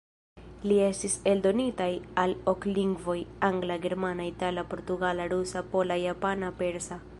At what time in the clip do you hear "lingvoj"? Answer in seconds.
2.79-3.15